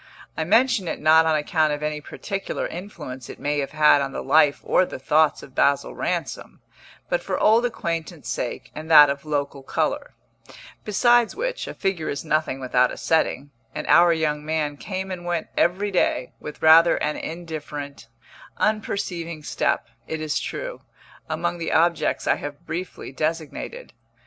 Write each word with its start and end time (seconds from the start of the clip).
I 0.35 0.45
mention 0.45 0.87
it 0.87 0.99
not 0.99 1.27
on 1.27 1.35
account 1.35 1.71
of 1.73 1.83
any 1.83 2.01
particular 2.01 2.65
influence 2.65 3.29
it 3.29 3.39
may 3.39 3.59
have 3.59 3.69
had 3.73 4.01
on 4.01 4.13
the 4.13 4.23
life 4.23 4.59
or 4.63 4.83
the 4.83 4.97
thoughts 4.97 5.43
of 5.43 5.53
Basil 5.53 5.93
Ransom, 5.93 6.59
but 7.07 7.21
for 7.21 7.39
old 7.39 7.67
acquaintance 7.67 8.27
sake 8.27 8.71
and 8.73 8.89
that 8.89 9.11
of 9.11 9.25
local 9.25 9.61
colour; 9.61 10.15
besides 10.83 11.35
which, 11.35 11.67
a 11.67 11.75
figure 11.75 12.09
is 12.09 12.25
nothing 12.25 12.59
without 12.59 12.91
a 12.91 12.97
setting, 12.97 13.51
and 13.75 13.85
our 13.85 14.11
young 14.11 14.43
man 14.43 14.75
came 14.75 15.11
and 15.11 15.23
went 15.23 15.49
every 15.55 15.91
day, 15.91 16.33
with 16.39 16.63
rather 16.63 16.95
an 16.95 17.15
indifferent, 17.15 18.07
unperceiving 18.57 19.43
step, 19.43 19.87
it 20.07 20.19
is 20.19 20.39
true, 20.39 20.81
among 21.29 21.59
the 21.59 21.71
objects 21.71 22.25
I 22.25 22.37
have 22.37 22.65
briefly 22.65 23.11
designated. 23.11 23.93